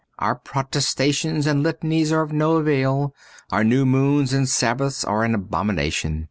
[0.17, 3.13] Our prostrations and litanies are of no avail;
[3.51, 6.19] our nev7 moons and sabbaths are an abomination.